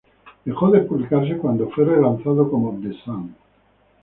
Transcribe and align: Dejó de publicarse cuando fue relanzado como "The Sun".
Dejó 0.45 0.71
de 0.71 0.79
publicarse 0.79 1.37
cuando 1.37 1.69
fue 1.69 1.85
relanzado 1.85 2.49
como 2.49 2.75
"The 2.81 2.93
Sun". 3.05 3.35